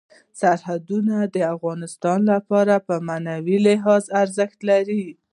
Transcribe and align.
سرحدونه 0.39 1.15
د 1.35 1.37
افغانانو 1.53 2.21
لپاره 2.31 2.75
په 2.87 2.93
معنوي 3.07 3.57
لحاظ 3.67 4.03
ارزښت 4.21 4.59
لري. 4.69 5.05